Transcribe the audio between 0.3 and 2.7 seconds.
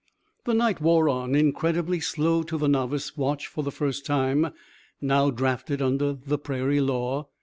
The night wore on, incredibly slow to the